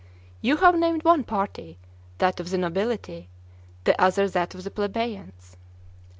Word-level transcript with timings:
You 0.41 0.57
have 0.57 0.79
named 0.79 1.03
one 1.03 1.23
party, 1.23 1.77
that 2.17 2.39
of 2.39 2.49
the 2.49 2.57
nobility, 2.57 3.29
the 3.83 4.01
other 4.01 4.27
that 4.29 4.55
of 4.55 4.63
the 4.63 4.71
plebeians. 4.71 5.57